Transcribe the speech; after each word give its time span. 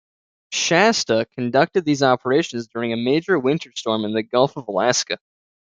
"Shasta" 0.51 1.27
conducted 1.35 1.85
these 1.85 2.01
operations 2.01 2.67
during 2.67 2.91
a 2.91 2.97
major 2.97 3.37
winter 3.37 3.71
storm 3.75 4.03
in 4.03 4.13
the 4.15 4.23
Gulf 4.23 4.57
of 4.57 4.67
Alaska. 4.67 5.19